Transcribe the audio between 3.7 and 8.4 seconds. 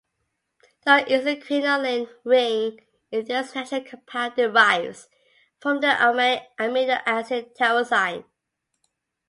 compound derives from the aromatic amino acid tyrosine.